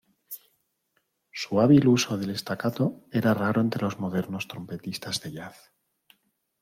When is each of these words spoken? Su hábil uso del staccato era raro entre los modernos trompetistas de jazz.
Su 1.31 1.61
hábil 1.61 1.85
uso 1.87 2.17
del 2.17 2.35
staccato 2.35 3.03
era 3.11 3.35
raro 3.35 3.61
entre 3.61 3.83
los 3.83 3.99
modernos 3.99 4.47
trompetistas 4.47 5.21
de 5.21 5.31
jazz. 5.33 5.71